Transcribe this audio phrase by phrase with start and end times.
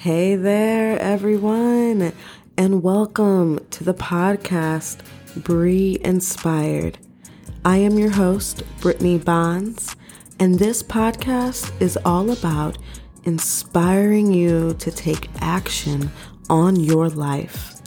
[0.00, 2.14] Hey there, everyone,
[2.56, 5.00] and welcome to the podcast
[5.36, 6.96] Bri Inspired.
[7.66, 9.94] I am your host, Brittney Bonds,
[10.38, 12.78] and this podcast is all about
[13.24, 16.10] inspiring you to take action
[16.48, 17.82] on your life.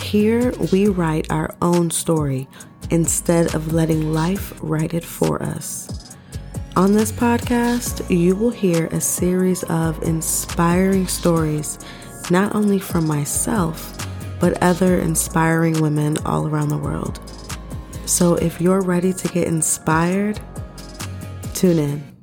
[0.00, 2.46] Here, we write our own story
[2.90, 6.03] instead of letting life write it for us.
[6.76, 11.78] On this podcast, you will hear a series of inspiring stories,
[12.32, 13.96] not only from myself,
[14.40, 17.20] but other inspiring women all around the world.
[18.06, 20.40] So if you're ready to get inspired,
[21.54, 22.16] tune in.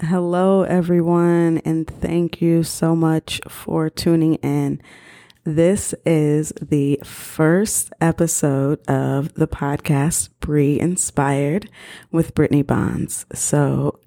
[0.00, 4.80] Hello, everyone, and thank you so much for tuning in.
[5.46, 11.70] This is the first episode of the podcast Bri Inspired
[12.10, 13.26] with Brittney Bonds.
[13.32, 14.00] So,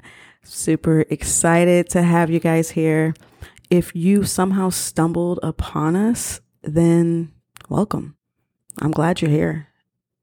[0.43, 3.13] super excited to have you guys here.
[3.69, 7.31] If you somehow stumbled upon us, then
[7.69, 8.17] welcome.
[8.79, 9.69] I'm glad you're here.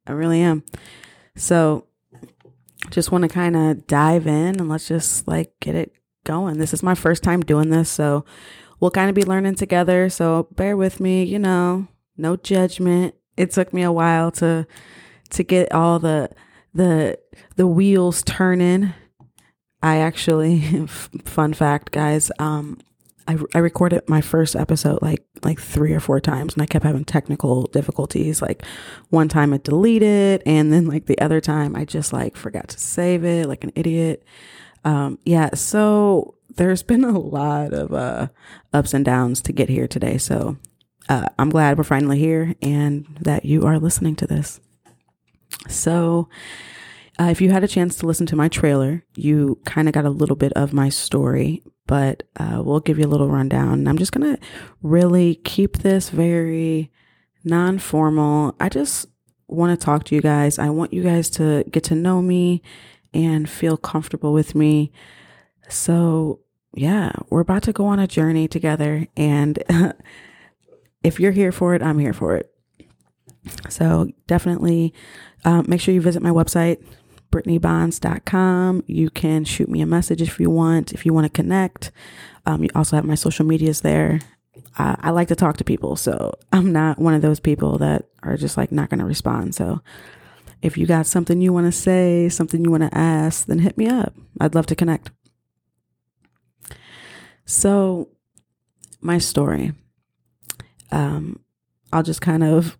[0.06, 0.64] I really am.
[1.34, 1.86] So,
[2.90, 5.92] just want to kind of dive in and let's just like get it
[6.24, 6.58] going.
[6.58, 8.26] This is my first time doing this, so
[8.80, 10.08] we'll kind of be learning together.
[10.08, 13.14] So bear with me, you know, no judgment.
[13.36, 14.66] It took me a while to
[15.30, 16.30] to get all the
[16.74, 17.18] the
[17.56, 18.92] the wheels turning.
[19.82, 20.86] I actually
[21.24, 22.78] fun fact, guys, um
[23.28, 26.84] I, I recorded my first episode like like three or four times and I kept
[26.84, 28.40] having technical difficulties.
[28.40, 28.64] Like
[29.10, 32.78] one time it deleted and then like the other time I just like forgot to
[32.78, 34.22] save it like an idiot.
[34.84, 38.28] Um yeah, so there's been a lot of uh
[38.72, 40.18] ups and downs to get here today.
[40.18, 40.56] So
[41.08, 44.60] uh, I'm glad we're finally here and that you are listening to this.
[45.68, 46.28] So
[47.18, 50.04] uh, if you had a chance to listen to my trailer, you kind of got
[50.04, 53.86] a little bit of my story, but uh, we'll give you a little rundown.
[53.86, 54.42] I'm just going to
[54.82, 56.90] really keep this very
[57.44, 58.54] non formal.
[58.60, 59.06] I just
[59.48, 60.58] want to talk to you guys.
[60.58, 62.62] I want you guys to get to know me
[63.14, 64.92] and feel comfortable with me.
[65.68, 66.40] So,
[66.74, 69.06] yeah, we're about to go on a journey together.
[69.16, 69.62] And
[71.02, 72.52] if you're here for it, I'm here for it.
[73.68, 74.92] So, definitely
[75.44, 76.84] um, make sure you visit my website,
[77.30, 78.82] brittney.bonds.com.
[78.86, 81.92] You can shoot me a message if you want, if you want to connect.
[82.44, 84.20] Um, you also have my social medias there.
[84.78, 88.08] Uh, I like to talk to people, so I'm not one of those people that
[88.22, 89.54] are just like not going to respond.
[89.54, 89.80] So
[90.62, 93.78] if you got something you want to say, something you want to ask, then hit
[93.78, 94.14] me up.
[94.40, 95.10] I'd love to connect.
[97.46, 98.08] So,
[99.00, 99.72] my story.
[100.92, 101.40] Um,
[101.92, 102.76] I'll just kind of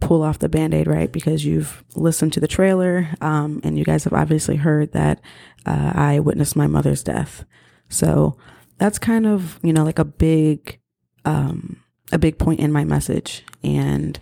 [0.00, 1.10] pull off the band aid, right?
[1.12, 5.20] Because you've listened to the trailer um, and you guys have obviously heard that
[5.66, 7.44] uh, I witnessed my mother's death.
[7.88, 8.36] So
[8.78, 10.78] that's kind of, you know, like a big,
[11.24, 13.44] um, a big point in my message.
[13.62, 14.18] And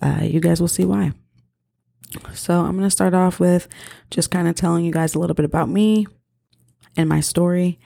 [0.00, 1.12] uh, you guys will see why.
[2.32, 3.68] So I'm going to start off with
[4.10, 6.06] just kind of telling you guys a little bit about me
[6.96, 7.78] and my story.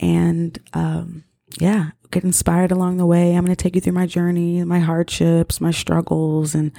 [0.00, 1.24] And um,
[1.58, 3.34] yeah, get inspired along the way.
[3.34, 6.72] I'm going to take you through my journey, my hardships, my struggles, and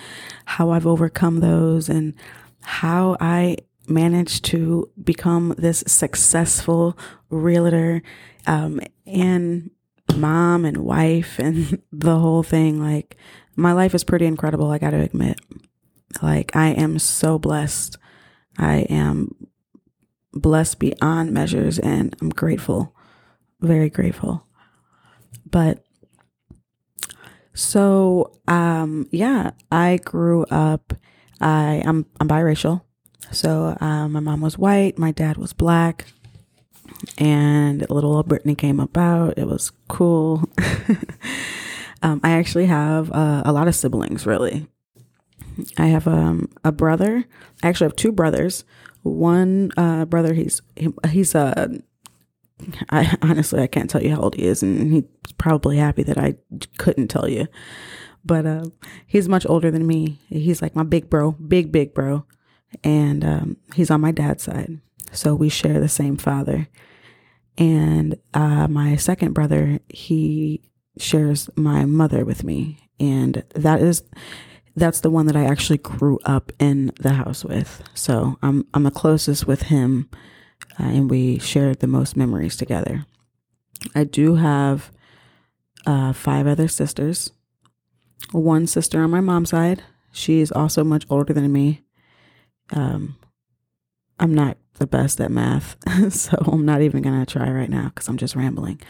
[0.45, 2.13] how I've overcome those, and
[2.61, 6.97] how I managed to become this successful
[7.29, 8.01] realtor
[8.47, 9.69] um, and
[10.15, 12.81] mom and wife and the whole thing.
[12.81, 13.17] Like,
[13.55, 15.39] my life is pretty incredible, I got to admit.
[16.21, 17.97] Like, I am so blessed.
[18.57, 19.35] I am
[20.33, 22.94] blessed beyond measures, and I'm grateful,
[23.65, 24.45] very grateful.
[25.49, 25.83] But
[27.53, 30.93] so um yeah, I grew up
[31.41, 32.81] I I'm I'm biracial.
[33.31, 36.05] So um, my mom was white, my dad was black,
[37.17, 39.37] and little Brittney came about.
[39.37, 40.49] It was cool.
[42.03, 44.67] um, I actually have uh, a lot of siblings, really.
[45.77, 47.25] I have um, a brother.
[47.63, 48.63] I actually have two brothers.
[49.03, 51.67] One uh, brother, he's he, he's a uh,
[52.89, 55.03] I honestly I can't tell you how old he is, and he's
[55.37, 56.35] probably happy that I
[56.77, 57.47] couldn't tell you.
[58.23, 58.65] But uh,
[59.05, 60.19] he's much older than me.
[60.29, 62.25] He's like my big bro, big big bro,
[62.83, 64.79] and um, he's on my dad's side,
[65.11, 66.67] so we share the same father.
[67.57, 70.61] And uh, my second brother, he
[70.97, 74.03] shares my mother with me, and that is
[74.75, 77.83] that's the one that I actually grew up in the house with.
[77.93, 80.09] So I'm I'm the closest with him
[80.77, 83.05] and we shared the most memories together.
[83.93, 84.91] I do have
[85.85, 87.31] uh, five other sisters.
[88.31, 89.83] One sister on my mom's side.
[90.11, 91.81] She is also much older than me.
[92.71, 93.17] Um,
[94.19, 95.77] I'm not the best at math,
[96.13, 98.81] so I'm not even gonna try right now because I'm just rambling.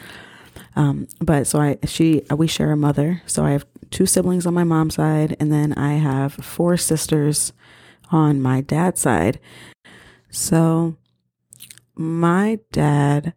[0.76, 3.22] Um, but so I, she, we share a mother.
[3.26, 7.54] So I have two siblings on my mom's side, and then I have four sisters
[8.12, 9.40] on my dad's side.
[10.30, 10.98] So
[11.96, 13.34] my dad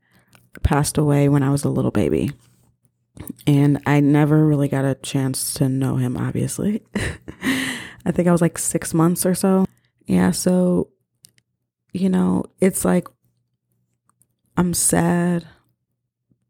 [0.63, 2.33] passed away when I was a little baby.
[3.47, 6.83] And I never really got a chance to know him, obviously.
[8.07, 9.67] I think I was like six months or so.
[10.07, 10.89] Yeah, so,
[11.93, 13.09] you know, it's like
[14.57, 15.47] I'm sad,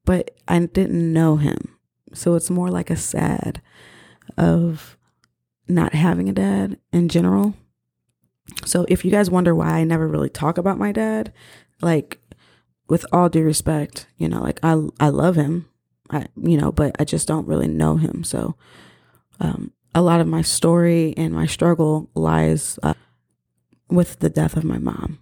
[0.05, 1.77] but I didn't know him.
[2.15, 3.61] So it's more like a sad
[4.37, 4.97] of
[5.69, 7.55] not having a dad in general.
[8.65, 11.33] So if you guys wonder why I never really talk about my dad,
[11.81, 12.19] like
[12.89, 15.69] with all due respect, you know, like I I love him.
[16.11, 18.25] I you know, but I just don't really know him.
[18.25, 18.57] So
[19.41, 22.95] um a lot of my story and my struggle lies uh,
[23.89, 25.19] with the death of my mom.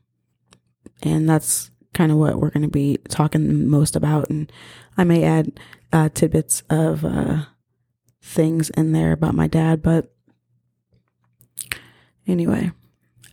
[1.03, 4.51] And that's kind of what we're going to be talking most about and
[4.99, 5.59] I may add
[5.93, 7.45] uh, tidbits of uh,
[8.23, 10.13] things in there about my dad, but
[12.27, 12.73] anyway.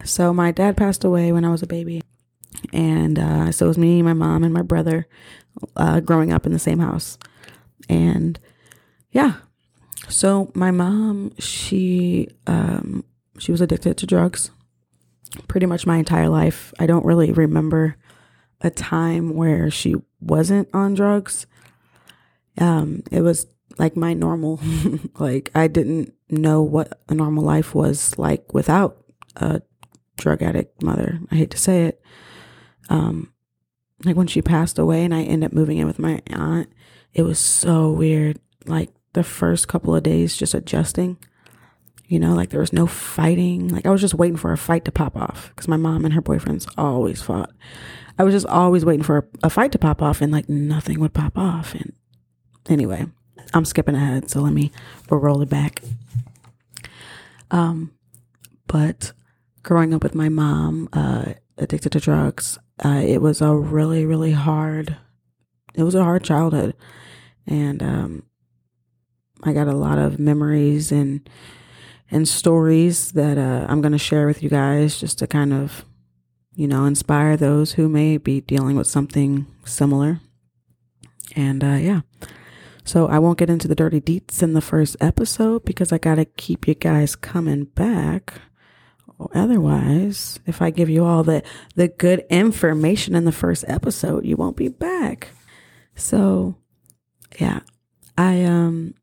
[0.04, 2.02] So my dad passed away when I was a baby.
[2.72, 5.08] And uh, so it was me, my mom, and my brother
[5.76, 7.18] uh, growing up in the same house.
[7.90, 8.40] And
[9.12, 9.36] yeah,
[10.10, 13.04] so my mom, she um,
[13.38, 14.52] she was addicted to drugs
[15.48, 16.74] pretty much my entire life.
[16.80, 17.98] I don't really remember
[18.62, 21.46] a time where she wasn't on drugs.
[22.58, 23.48] Um, it was
[23.78, 24.60] like my normal,
[25.20, 29.04] like I didn't know what a normal life was like without
[29.36, 29.62] a
[30.18, 31.20] drug addict mother.
[31.32, 32.02] I hate to say it.
[32.90, 33.34] Um,
[34.04, 36.72] like when she passed away and I ended up moving in with my aunt,
[37.14, 38.40] it was so weird.
[38.66, 41.18] Like the first couple of days, just adjusting.
[42.08, 43.70] You know, like there was no fighting.
[43.70, 46.14] Like I was just waiting for a fight to pop off because my mom and
[46.14, 47.52] her boyfriends always fought.
[48.20, 51.00] I was just always waiting for a, a fight to pop off and like nothing
[51.00, 51.74] would pop off.
[51.74, 51.94] And
[52.70, 53.06] anyway,
[53.54, 54.72] I'm skipping ahead, so let me
[55.10, 55.82] roll it back.
[57.50, 57.92] Um,
[58.68, 59.14] but
[59.64, 64.32] growing up with my mom, uh, addicted to drugs, uh, it was a really, really
[64.32, 64.98] hard.
[65.74, 66.76] It was a hard childhood,
[67.48, 68.24] and um,
[69.44, 71.28] I got a lot of memories and
[72.12, 75.84] and stories that uh, I'm going to share with you guys, just to kind of,
[76.54, 80.20] you know, inspire those who may be dealing with something similar.
[81.36, 82.02] And uh, yeah,
[82.84, 86.16] so I won't get into the dirty deets in the first episode because I got
[86.16, 88.42] to keep you guys coming back.
[89.34, 91.44] Otherwise, if I give you all the,
[91.76, 95.30] the good information in the first episode, you won't be back.
[95.96, 96.56] So,
[97.40, 97.62] yeah,
[98.18, 98.96] I, um,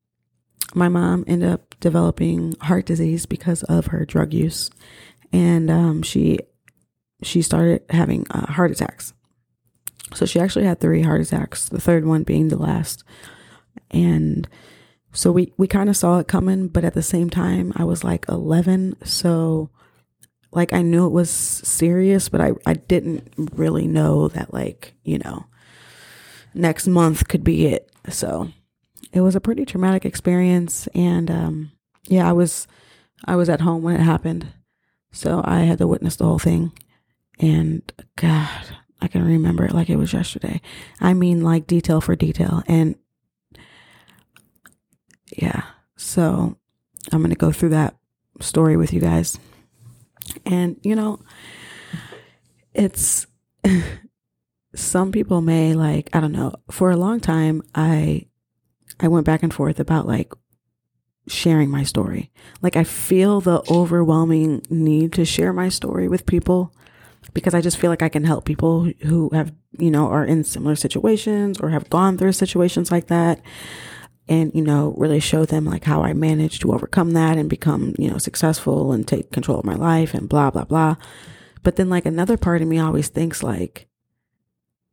[0.74, 4.70] my mom ended up developing heart disease because of her drug use.
[5.32, 6.40] And, um, she,
[7.22, 9.12] she started having uh, heart attacks.
[10.14, 13.04] So she actually had three heart attacks, the third one being the last.
[13.90, 14.48] And
[15.12, 18.02] so we, we kind of saw it coming, but at the same time, I was
[18.02, 18.96] like 11.
[19.04, 19.70] So
[20.52, 25.18] like I knew it was serious, but I, I didn't really know that like, you
[25.18, 25.46] know,
[26.54, 27.90] next month could be it.
[28.08, 28.50] So
[29.12, 30.88] it was a pretty traumatic experience.
[30.94, 31.72] And, um,
[32.06, 32.66] yeah, I was,
[33.24, 34.48] I was at home when it happened.
[35.12, 36.72] So I had to witness the whole thing.
[37.38, 37.82] And
[38.16, 38.48] God,
[39.00, 40.60] I can remember it like it was yesterday.
[41.00, 42.62] I mean, like detail for detail.
[42.66, 42.96] And
[45.36, 45.62] yeah,
[45.96, 46.56] so
[47.12, 47.96] I'm to go through that
[48.40, 49.38] story with you guys.
[50.46, 51.20] And, you know,
[52.74, 53.26] it's
[54.74, 58.26] some people may like, I don't know, for a long time, I,
[58.98, 60.32] I went back and forth about like
[61.28, 62.30] sharing my story.
[62.62, 66.74] Like, I feel the overwhelming need to share my story with people
[67.34, 70.44] because I just feel like I can help people who have, you know, are in
[70.44, 73.40] similar situations or have gone through situations like that
[74.28, 77.94] and you know really show them like how i managed to overcome that and become
[77.98, 80.96] you know successful and take control of my life and blah blah blah.
[81.62, 83.86] But then like another part of me always thinks like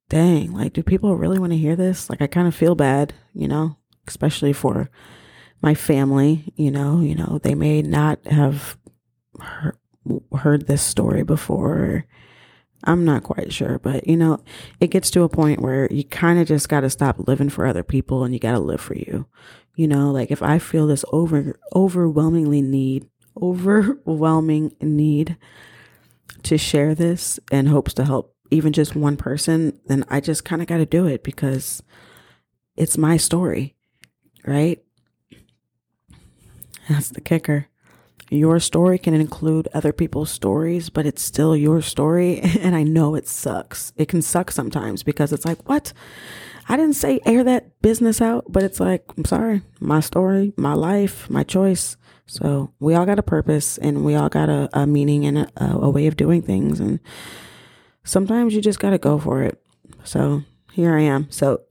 [0.10, 2.10] dang like do people really want to hear this?
[2.10, 4.90] Like i kind of feel bad you know especially for
[5.62, 8.78] my family you know you know they may not have
[9.40, 9.78] heard,
[10.36, 12.06] heard this story before
[12.84, 14.44] I'm not quite sure, but you know,
[14.80, 17.66] it gets to a point where you kind of just got to stop living for
[17.66, 19.26] other people and you got to live for you.
[19.76, 23.08] You know, like if I feel this over overwhelmingly need,
[23.42, 25.38] overwhelming need
[26.44, 30.62] to share this and hopes to help even just one person, then I just kind
[30.62, 31.84] of got to do it because
[32.76, 33.76] it's my story,
[34.46, 34.82] right?
[36.90, 37.68] That's the kicker.
[38.30, 42.42] Your story can include other people's stories, but it's still your story.
[42.68, 43.94] And I know it sucks.
[43.96, 45.94] It can suck sometimes because it's like, what?
[46.68, 50.74] I didn't say air that business out, but it's like, I'm sorry, my story, my
[50.74, 51.96] life, my choice.
[52.26, 55.50] So we all got a purpose and we all got a, a meaning and a,
[55.58, 56.82] a way of doing things.
[56.82, 57.00] And
[58.04, 59.62] sometimes you just got to go for it.
[60.04, 60.44] So
[60.74, 61.32] here I am.
[61.32, 61.62] So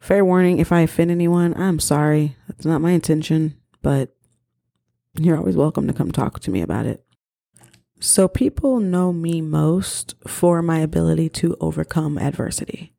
[0.00, 2.36] fair warning, if I offend anyone, I'm sorry.
[2.48, 4.15] That's not my intention, but
[5.18, 7.04] you're always welcome to come talk to me about it.
[8.00, 12.92] So people know me most for my ability to overcome adversity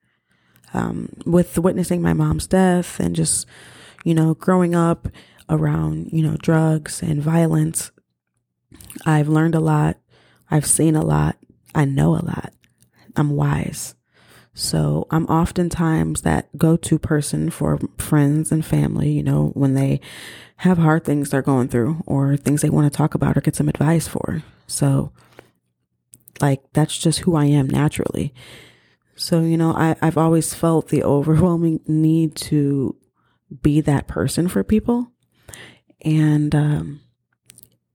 [0.74, 3.45] um, with witnessing my mom's death and just,
[4.03, 5.07] you know, growing up
[5.50, 7.91] around, you know, drugs and violence,
[9.05, 9.97] I've learned a lot.
[10.50, 11.38] I've seen a lot.
[11.75, 12.53] I know a lot.
[13.15, 13.95] I'm wise.
[14.57, 20.01] So I'm oftentimes that go to person for friends and family, you know, when they
[20.55, 23.55] have hard things they're going through or things they want to talk about or get
[23.55, 24.41] some advice for.
[24.65, 25.11] So,
[26.41, 28.33] like, that's just who I am naturally.
[29.15, 32.95] So, you know, I, I've always felt the overwhelming need to
[33.61, 35.11] be that person for people.
[36.01, 37.01] And, um,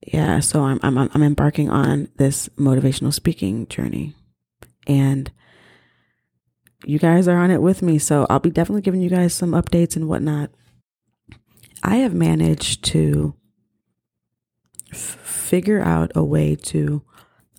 [0.06, 4.14] yeah, so I'm, I'm, I'm embarking on this motivational speaking journey
[4.86, 5.32] and
[6.84, 7.98] you guys are on it with me.
[7.98, 10.50] So I'll be definitely giving you guys some updates and whatnot.
[11.82, 13.34] I have managed to
[14.92, 17.02] f- figure out a way to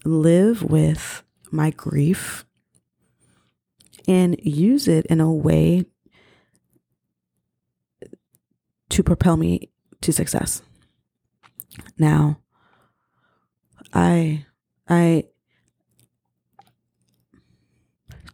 [0.05, 2.45] live with my grief
[4.07, 5.85] and use it in a way
[8.89, 9.69] to propel me
[10.01, 10.61] to success.
[11.97, 12.39] Now,
[13.93, 14.45] I,
[14.87, 15.25] I,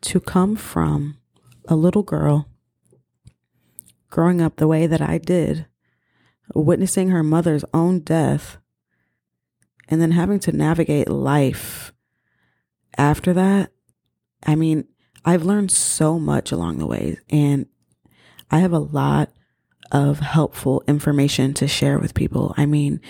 [0.02, 1.18] to come from
[1.68, 2.48] a little girl
[4.10, 5.68] growing up the way that I did,
[6.54, 8.58] witnessing her mother's own death,
[9.88, 11.94] and then having to navigate life
[12.98, 13.72] after that.
[14.46, 14.86] I mean,
[15.26, 17.68] I've learned so much along the way, and
[18.50, 19.32] I have a lot
[19.92, 22.54] of helpful information to share with people.
[22.58, 23.02] I mean,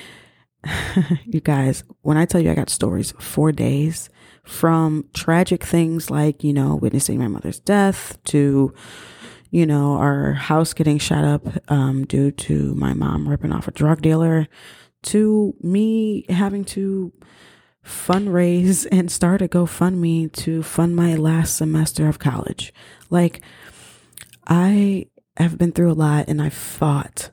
[1.25, 4.10] you guys, when I tell you I got stories for days
[4.50, 8.74] from tragic things like, you know, witnessing my mother's death to,
[9.51, 13.72] you know, our house getting shot up um, due to my mom ripping off a
[13.72, 14.48] drug dealer
[15.03, 17.13] to me having to
[17.86, 22.74] fundraise and start a GoFundMe to fund my last semester of college.
[23.12, 23.41] Like,
[24.48, 25.06] I
[25.38, 27.29] have been through a lot and I fought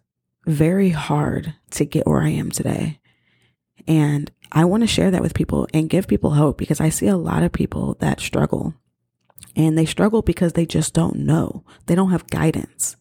[0.47, 3.01] very hard to get where I am today.
[3.89, 7.09] And I want to share that with people and give people hope because I see
[7.09, 8.75] a lot of people that struggle
[9.55, 11.65] and they struggle because they just don't know.
[11.87, 12.97] They don't have guidance.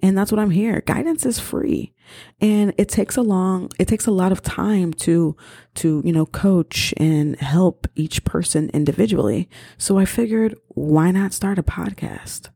[0.00, 0.82] And that's what I'm here.
[0.86, 1.92] Guidance is free.
[2.40, 5.36] And it takes a long, it takes a lot of time to,
[5.76, 9.48] to, you know, coach and help each person individually.
[9.76, 12.50] So I figured, why not start a podcast?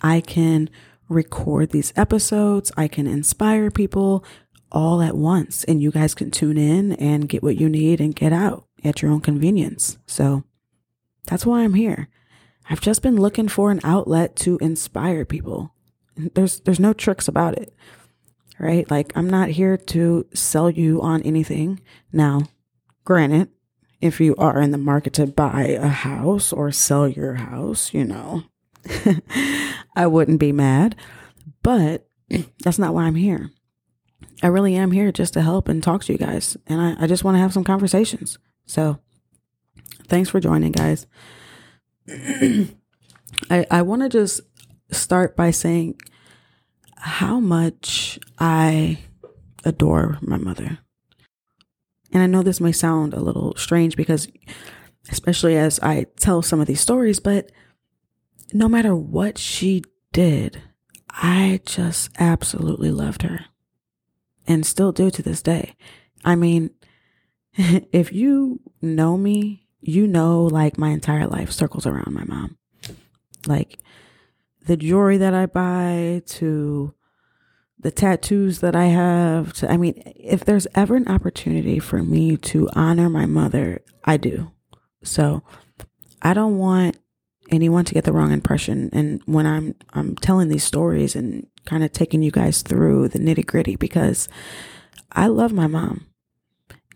[0.00, 0.70] I can
[1.08, 2.72] record these episodes.
[2.76, 4.24] I can inspire people
[4.72, 8.16] all at once and you guys can tune in and get what you need and
[8.16, 9.98] get out at your own convenience.
[10.06, 10.44] So
[11.26, 12.08] that's why I'm here.
[12.68, 15.74] I've just been looking for an outlet to inspire people.
[16.16, 17.74] There's there's no tricks about it.
[18.58, 18.90] Right?
[18.90, 21.80] Like I'm not here to sell you on anything.
[22.12, 22.42] Now,
[23.04, 23.48] granted,
[24.00, 28.04] if you are in the market to buy a house or sell your house, you
[28.04, 28.44] know,
[29.96, 30.96] I wouldn't be mad.
[31.62, 32.08] But
[32.62, 33.50] that's not why I'm here.
[34.42, 36.56] I really am here just to help and talk to you guys.
[36.66, 38.38] And I, I just want to have some conversations.
[38.66, 38.98] So
[40.08, 41.06] thanks for joining, guys.
[42.08, 44.40] I, I want to just
[44.90, 46.00] start by saying
[46.96, 48.98] how much I
[49.64, 50.78] adore my mother.
[52.12, 54.28] And I know this may sound a little strange because,
[55.10, 57.50] especially as I tell some of these stories, but
[58.52, 60.62] no matter what she did,
[61.10, 63.46] I just absolutely loved her
[64.46, 65.76] and still do to this day.
[66.24, 66.70] I mean,
[67.54, 72.56] if you know me, you know, like my entire life circles around my mom.
[73.46, 73.78] Like
[74.66, 76.94] the jewelry that I buy to
[77.78, 82.36] the tattoos that I have to, I mean, if there's ever an opportunity for me
[82.36, 84.52] to honor my mother, I do.
[85.02, 85.42] So
[86.22, 86.96] I don't want
[87.50, 88.88] anyone to get the wrong impression.
[88.92, 93.18] And when I'm, I'm telling these stories and kind of taking you guys through the
[93.18, 94.28] nitty gritty because
[95.12, 96.06] I love my mom.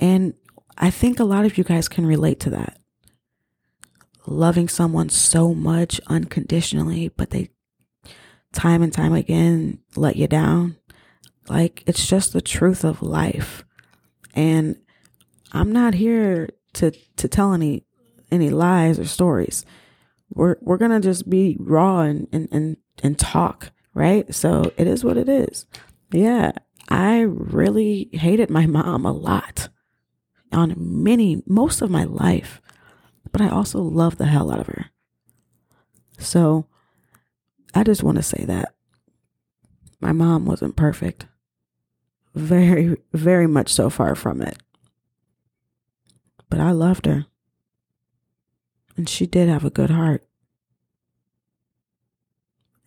[0.00, 0.34] And
[0.78, 2.78] I think a lot of you guys can relate to that.
[4.26, 7.50] Loving someone so much unconditionally, but they
[8.52, 10.76] time and time again let you down.
[11.48, 13.64] Like it's just the truth of life.
[14.34, 14.76] And
[15.52, 17.84] I'm not here to to tell any
[18.30, 19.64] any lies or stories.
[20.30, 24.32] We're we're gonna just be raw and and and, and talk, right?
[24.34, 25.64] So it is what it is.
[26.12, 26.52] Yeah,
[26.90, 29.70] I really hated my mom a lot
[30.52, 32.60] on many most of my life,
[33.32, 34.90] but I also love the hell out of her.
[36.18, 36.66] So
[37.74, 38.74] I just want to say that
[39.98, 41.26] my mom wasn't perfect.
[42.34, 44.58] Very, very much so far from it.
[46.50, 47.24] But I loved her.
[48.94, 50.25] And she did have a good heart.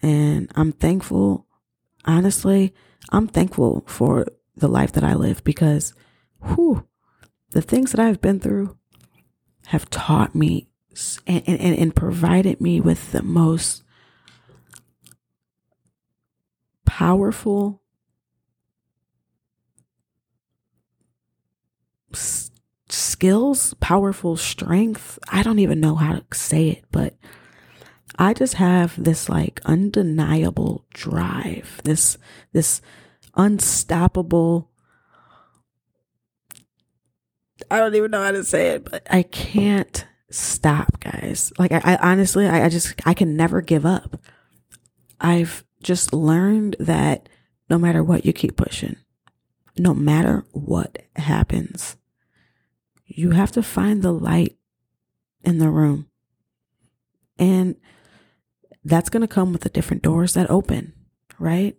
[0.01, 1.45] And I'm thankful,
[2.05, 2.73] honestly,
[3.09, 4.25] I'm thankful for
[4.55, 5.93] the life that I live because,
[6.43, 6.85] whew,
[7.51, 8.77] the things that I've been through
[9.67, 10.69] have taught me
[11.27, 13.83] and, and, and provided me with the most
[16.85, 17.81] powerful
[22.89, 25.19] skills, powerful strength.
[25.29, 27.15] I don't even know how to say it, but
[28.19, 32.17] I just have this like undeniable drive, this
[32.53, 32.81] this
[33.35, 34.69] unstoppable
[37.69, 41.51] I don't even know how to say it, but I can't stop, guys.
[41.57, 44.19] Like I, I honestly, I, I just I can never give up.
[45.19, 47.27] I've just learned that
[47.69, 48.95] no matter what, you keep pushing.
[49.77, 51.95] No matter what happens,
[53.05, 54.57] you have to find the light
[55.43, 56.07] in the room.
[57.38, 57.75] And
[58.83, 60.93] that's going to come with the different doors that open,
[61.38, 61.75] right?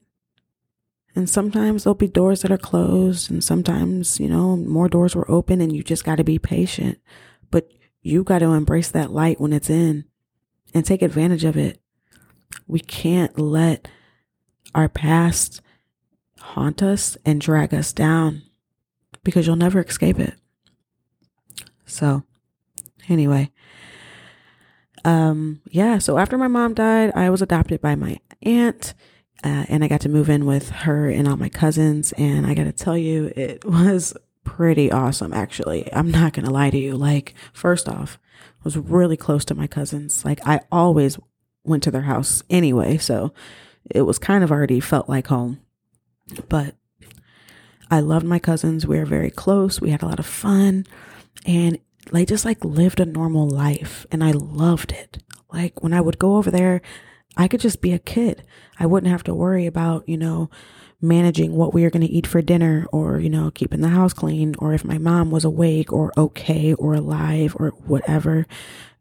[1.14, 5.30] And sometimes there'll be doors that are closed, and sometimes, you know, more doors were
[5.30, 6.98] open, and you just got to be patient.
[7.50, 7.70] But
[8.02, 10.04] you got to embrace that light when it's in
[10.72, 11.80] and take advantage of it.
[12.66, 13.88] We can't let
[14.74, 15.60] our past
[16.38, 18.42] haunt us and drag us down
[19.24, 20.34] because you'll never escape it.
[21.86, 22.22] So,
[23.08, 23.50] anyway,
[25.04, 28.94] um, yeah, so after my mom died, I was adopted by my aunt.
[29.42, 32.12] Uh, and I got to move in with her and all my cousins.
[32.18, 35.92] And I got to tell you, it was pretty awesome, actually.
[35.94, 36.96] I'm not going to lie to you.
[36.96, 40.24] Like, first off, I was really close to my cousins.
[40.24, 41.18] Like, I always
[41.64, 42.98] went to their house anyway.
[42.98, 43.32] So
[43.90, 45.60] it was kind of already felt like home.
[46.48, 46.74] But
[47.90, 48.86] I loved my cousins.
[48.86, 49.80] We were very close.
[49.80, 50.86] We had a lot of fun.
[51.46, 51.78] And
[52.12, 54.06] they just like lived a normal life.
[54.10, 55.22] And I loved it.
[55.52, 56.80] Like, when I would go over there,
[57.36, 58.44] I could just be a kid.
[58.78, 60.50] I wouldn't have to worry about, you know,
[61.00, 64.12] managing what we were going to eat for dinner or, you know, keeping the house
[64.12, 68.46] clean or if my mom was awake or okay or alive or whatever,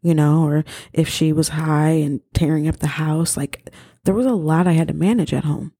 [0.00, 3.36] you know, or if she was high and tearing up the house.
[3.36, 3.70] Like
[4.04, 5.72] there was a lot I had to manage at home.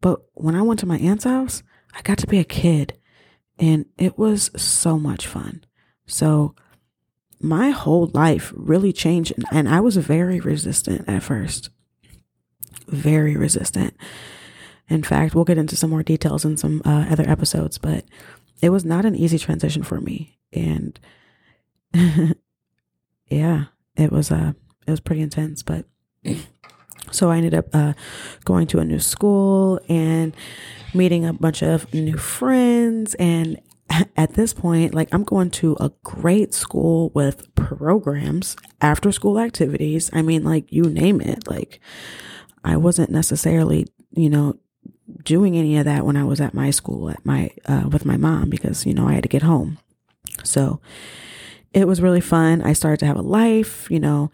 [0.00, 1.62] But when I went to my aunt's house,
[1.94, 2.98] I got to be a kid
[3.58, 5.64] and it was so much fun.
[6.06, 6.54] So
[7.40, 11.70] my whole life really changed and I was very resistant at first.
[12.86, 13.94] Very resistant.
[14.88, 18.04] In fact, we'll get into some more details in some uh, other episodes, but
[18.62, 20.38] it was not an easy transition for me.
[20.52, 20.98] And
[23.28, 23.64] yeah,
[23.96, 24.52] it was, uh,
[24.86, 25.86] it was pretty intense, but
[27.10, 27.94] so I ended up uh,
[28.44, 30.34] going to a new school and
[30.94, 33.14] meeting a bunch of new friends.
[33.14, 33.60] And
[34.16, 40.10] at this point, like I'm going to a great school with programs, after school activities.
[40.12, 41.48] I mean, like you name it.
[41.48, 41.80] Like
[42.64, 44.58] I wasn't necessarily, you know,
[45.22, 48.16] doing any of that when I was at my school at my uh, with my
[48.16, 49.78] mom because you know I had to get home.
[50.44, 50.80] So
[51.72, 52.62] it was really fun.
[52.62, 54.30] I started to have a life, you know,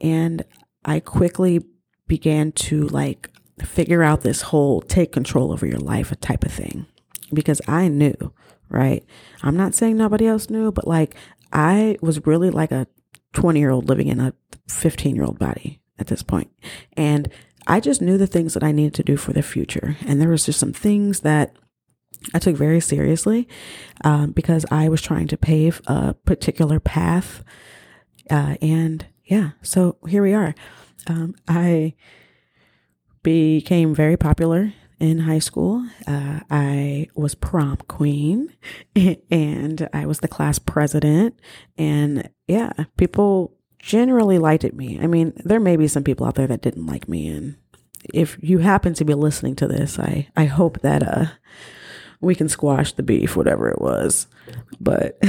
[0.00, 0.44] and
[0.84, 1.64] I quickly
[2.06, 3.30] began to like
[3.62, 6.86] figure out this whole take control over your life type of thing
[7.32, 8.32] because I knew,
[8.74, 9.04] right?
[9.42, 11.14] I'm not saying nobody else knew, but like
[11.52, 12.86] I was really like a
[13.32, 14.34] 20 year old living in a
[14.68, 16.50] 15 year old body at this point.
[16.96, 17.30] And
[17.66, 19.96] I just knew the things that I needed to do for the future.
[20.06, 21.54] And there was just some things that
[22.34, 23.48] I took very seriously
[24.02, 27.44] um, because I was trying to pave a particular path.
[28.30, 30.54] Uh, and yeah, so here we are.
[31.06, 31.94] Um, I
[33.22, 34.72] became very popular
[35.04, 35.86] in high school.
[36.06, 38.54] Uh, I was prom queen
[39.30, 41.38] and I was the class president.
[41.76, 44.98] And yeah, people generally liked me.
[45.00, 47.28] I mean, there may be some people out there that didn't like me.
[47.28, 47.56] And
[48.12, 51.26] if you happen to be listening to this, I, I hope that uh,
[52.20, 54.26] we can squash the beef, whatever it was.
[54.80, 55.20] But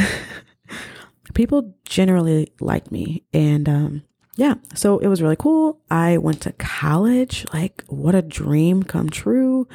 [1.34, 3.24] people generally liked me.
[3.34, 4.04] And um,
[4.36, 5.80] yeah, so it was really cool.
[5.90, 7.46] I went to college.
[7.54, 9.68] Like, what a dream come true.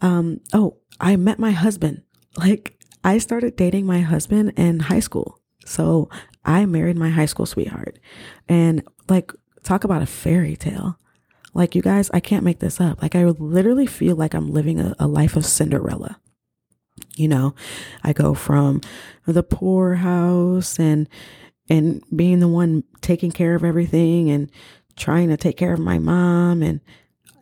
[0.00, 2.02] Um, oh, I met my husband.
[2.36, 5.40] Like, I started dating my husband in high school.
[5.64, 6.08] So
[6.44, 7.98] I married my high school sweetheart.
[8.48, 9.32] And like,
[9.64, 10.98] talk about a fairy tale.
[11.52, 13.02] Like, you guys, I can't make this up.
[13.02, 16.20] Like, I literally feel like I'm living a, a life of Cinderella.
[17.16, 17.54] You know,
[18.04, 18.80] I go from
[19.26, 21.08] the poor house and
[21.68, 24.50] and being the one taking care of everything and
[24.96, 26.62] trying to take care of my mom.
[26.62, 26.80] And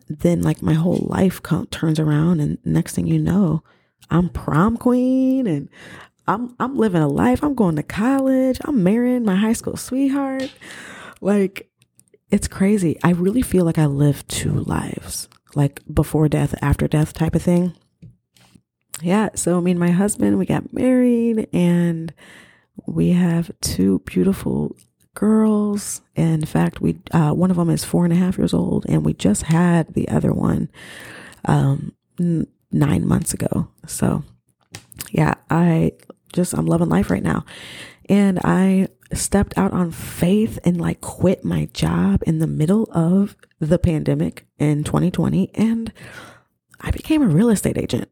[0.09, 3.61] then like my whole life turns around and next thing you know
[4.09, 5.69] i'm prom queen and
[6.27, 7.43] i'm i'm living a life.
[7.43, 8.59] I'm going to college.
[8.63, 10.51] I'm marrying my high school sweetheart.
[11.21, 11.69] Like
[12.31, 12.97] it's crazy.
[13.03, 17.41] I really feel like i live two lives like before death after death type of
[17.41, 17.73] thing.
[19.01, 19.29] Yeah.
[19.35, 22.13] So me and my husband we got married and
[22.85, 24.75] we have two beautiful
[25.15, 26.01] girls.
[26.15, 29.03] In fact, we uh, one of them is four and a half years old, and
[29.03, 30.69] we just had the other one
[31.45, 33.69] um, n- nine months ago.
[33.87, 34.23] So,
[35.11, 35.93] yeah, I
[36.33, 37.45] just I'm loving life right now,
[38.07, 43.35] and I stepped out on faith and like quit my job in the middle of
[43.59, 45.91] the pandemic in 2020, and
[46.79, 48.09] I became a real estate agent.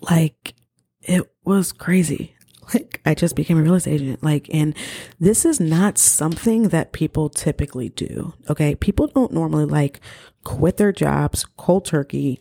[0.00, 0.54] Like
[1.02, 2.36] it was crazy.
[2.72, 4.22] Like I just became a real estate agent.
[4.22, 4.74] Like, and
[5.20, 8.34] this is not something that people typically do.
[8.48, 8.74] Okay.
[8.74, 10.00] People don't normally like
[10.44, 12.40] quit their jobs cold turkey,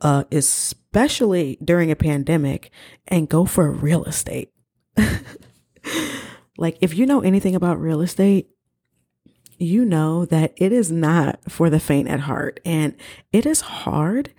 [0.00, 2.70] uh, especially during a pandemic
[3.08, 4.50] and go for real estate.
[6.58, 8.48] like, if you know anything about real estate,
[9.58, 12.94] you know that it is not for the faint at heart and
[13.30, 14.32] it is hard.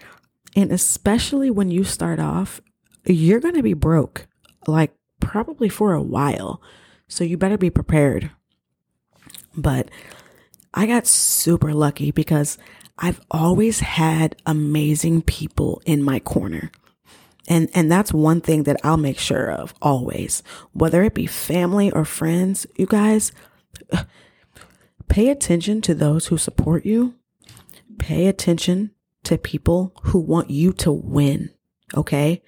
[0.56, 2.60] And especially when you start off,
[3.06, 4.28] you're going to be broke.
[4.68, 6.62] Like probably for a while.
[7.08, 8.32] So you better be prepared.
[9.56, 9.90] But
[10.74, 12.58] I got super lucky because
[12.98, 16.72] I've always had amazing people in my corner.
[17.48, 20.44] And and that's one thing that I'll make sure of always.
[20.74, 23.32] Whether it be family or friends, you guys
[25.10, 27.16] pay attention to those who support you.
[27.98, 28.92] Pay attention
[29.24, 31.52] to people who want you to win,
[31.96, 32.42] okay?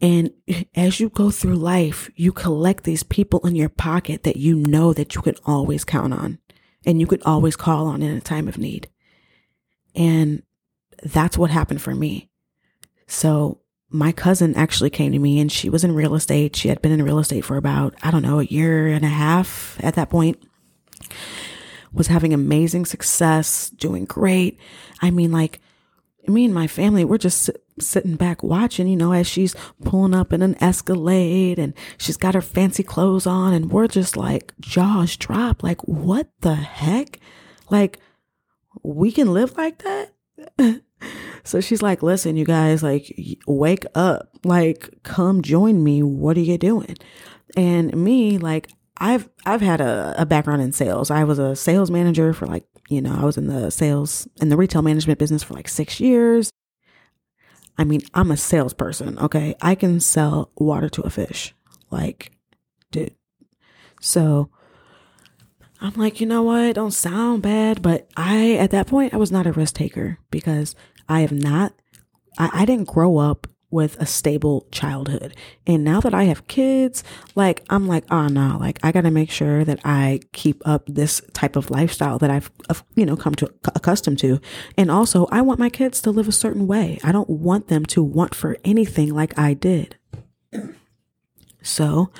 [0.00, 0.30] And
[0.74, 4.92] as you go through life, you collect these people in your pocket that you know
[4.92, 6.38] that you can always count on
[6.84, 8.88] and you could always call on in a time of need.
[9.94, 10.42] And
[11.02, 12.28] that's what happened for me.
[13.06, 16.56] So my cousin actually came to me and she was in real estate.
[16.56, 19.08] She had been in real estate for about, I don't know, a year and a
[19.08, 20.42] half at that point.
[21.92, 24.58] Was having amazing success, doing great.
[25.00, 25.60] I mean, like,
[26.26, 30.32] me and my family, we're just sitting back watching, you know, as she's pulling up
[30.32, 35.16] in an Escalade and she's got her fancy clothes on and we're just like jaws
[35.16, 35.62] drop.
[35.62, 37.18] Like, what the heck?
[37.70, 37.98] Like,
[38.82, 40.12] we can live like that?
[41.44, 43.14] so she's like, listen, you guys, like,
[43.46, 44.30] wake up.
[44.44, 46.02] Like, come join me.
[46.02, 46.96] What are you doing?
[47.56, 51.10] And me, like, I've I've had a, a background in sales.
[51.10, 54.50] I was a sales manager for like, you know, I was in the sales and
[54.50, 56.50] the retail management business for like six years.
[57.78, 59.54] I mean, I'm a salesperson, okay?
[59.60, 61.54] I can sell water to a fish.
[61.90, 62.32] Like,
[62.90, 63.14] dude.
[64.00, 64.50] So
[65.80, 66.74] I'm like, you know what?
[66.74, 70.74] Don't sound bad, but I, at that point, I was not a risk taker because
[71.08, 71.74] I have not,
[72.38, 75.36] I, I didn't grow up with a stable childhood.
[75.66, 79.10] And now that I have kids, like I'm like, oh no, like I got to
[79.10, 82.50] make sure that I keep up this type of lifestyle that I've,
[82.94, 84.40] you know, come to accustomed to.
[84.78, 86.98] And also I want my kids to live a certain way.
[87.04, 89.96] I don't want them to want for anything like I did.
[91.62, 92.10] So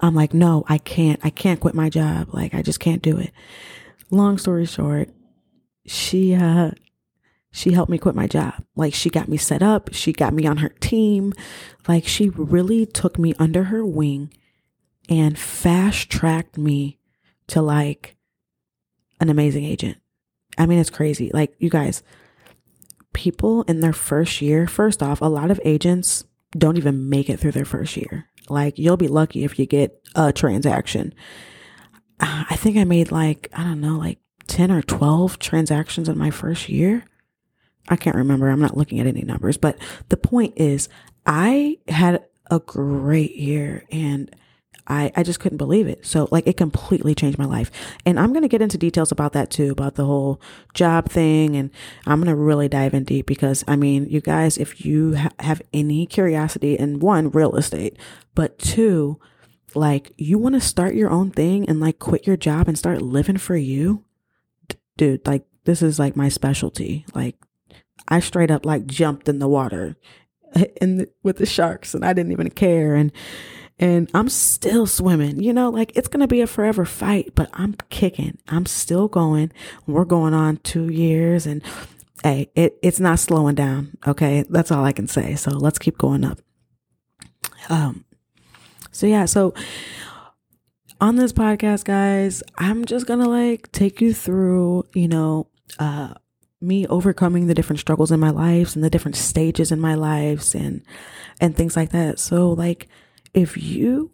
[0.00, 2.32] I'm like, no, I can't, I can't quit my job.
[2.32, 3.32] Like I just can't do it.
[4.10, 5.10] Long story short,
[5.86, 6.70] she, uh,
[7.50, 8.64] she helped me quit my job.
[8.76, 11.32] Like she got me set up, she got me on her team.
[11.88, 14.32] Like she really took me under her wing
[15.08, 16.98] and fast tracked me
[17.48, 18.16] to like
[19.20, 19.98] an amazing agent.
[20.58, 21.30] I mean, it's crazy.
[21.32, 22.02] Like, you guys,
[23.12, 26.24] people in their first year, first off, a lot of agents
[26.56, 28.26] don't even make it through their first year.
[28.48, 31.14] Like, you'll be lucky if you get a transaction.
[32.18, 36.30] I think I made like, I don't know, like 10 or 12 transactions in my
[36.30, 37.04] first year.
[37.88, 38.48] I can't remember.
[38.48, 40.88] I'm not looking at any numbers, but the point is
[41.26, 44.34] I had a great year and
[44.86, 46.04] I, I just couldn't believe it.
[46.04, 47.70] So like it completely changed my life.
[48.04, 50.40] And I'm going to get into details about that too, about the whole
[50.74, 51.54] job thing.
[51.54, 51.70] And
[52.06, 55.30] I'm going to really dive in deep because I mean, you guys, if you ha-
[55.38, 57.96] have any curiosity in one, real estate,
[58.34, 59.20] but two,
[59.76, 63.00] like you want to start your own thing and like quit your job and start
[63.00, 64.04] living for you,
[64.68, 67.06] D- dude, like this is like my specialty.
[67.14, 67.36] Like
[68.08, 69.96] I straight up like jumped in the water
[70.80, 73.12] and with the sharks and I didn't even care and
[73.78, 75.42] and I'm still swimming.
[75.42, 78.36] You know, like it's going to be a forever fight, but I'm kicking.
[78.46, 79.50] I'm still going.
[79.86, 81.62] We're going on 2 years and
[82.22, 84.44] hey, it it's not slowing down, okay?
[84.48, 85.34] That's all I can say.
[85.34, 86.40] So let's keep going up.
[87.68, 88.04] Um
[88.92, 89.54] so yeah, so
[91.00, 95.46] on this podcast, guys, I'm just going to like take you through, you know,
[95.78, 96.14] uh
[96.60, 100.54] me overcoming the different struggles in my lives and the different stages in my lives
[100.54, 100.82] and
[101.40, 102.18] and things like that.
[102.18, 102.88] So like
[103.32, 104.10] if you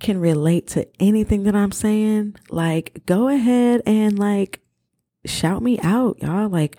[0.00, 4.60] can relate to anything that I'm saying, like go ahead and like
[5.26, 6.48] shout me out, y'all.
[6.48, 6.76] Like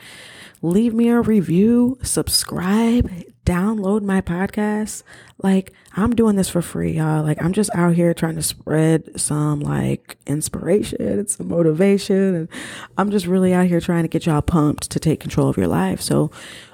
[0.62, 3.12] leave me a review, subscribe,
[3.46, 5.04] download my podcast.
[5.42, 7.24] Like, I'm doing this for free, y'all.
[7.24, 12.36] Like, I'm just out here trying to spread some like inspiration and some motivation.
[12.36, 12.50] And
[12.98, 15.68] I'm just really out here trying to get y'all pumped to take control of your
[15.68, 16.02] life.
[16.02, 16.32] So,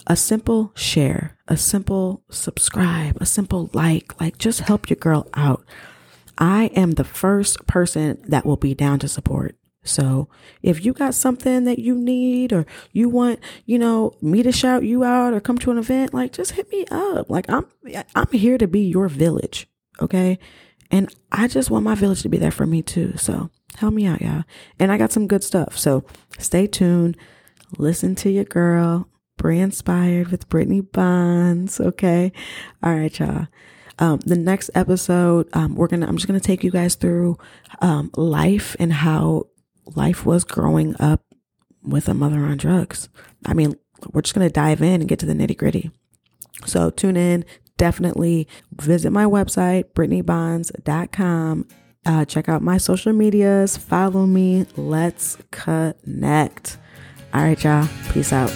[0.07, 5.63] a simple share, a simple subscribe, a simple like, like just help your girl out.
[6.37, 9.55] I am the first person that will be down to support.
[9.83, 10.29] So
[10.61, 14.83] if you got something that you need or you want, you know, me to shout
[14.83, 17.29] you out or come to an event, like just hit me up.
[17.29, 17.65] Like I'm
[18.15, 19.67] I'm here to be your village,
[19.99, 20.37] okay?
[20.91, 23.17] And I just want my village to be there for me too.
[23.17, 24.43] So help me out, y'all.
[24.79, 25.77] And I got some good stuff.
[25.77, 26.03] So
[26.37, 27.17] stay tuned.
[27.77, 29.07] Listen to your girl.
[29.37, 31.79] Bri inspired with Brittney Bonds.
[31.79, 32.31] Okay.
[32.83, 33.47] All right, y'all.
[33.97, 37.37] Um, the next episode, um, we're gonna, I'm just gonna take you guys through,
[37.81, 39.47] um, life and how
[39.85, 41.23] life was growing up
[41.83, 43.09] with a mother on drugs.
[43.45, 43.75] I mean,
[44.11, 45.91] we're just going to dive in and get to the nitty gritty.
[46.65, 47.45] So tune in.
[47.77, 51.67] Definitely visit my website, BrittneyBonds.com.
[52.05, 53.77] Uh, check out my social medias.
[53.77, 54.65] Follow me.
[54.75, 56.77] Let's connect.
[57.33, 57.87] All right, y'all.
[58.11, 58.51] Peace out.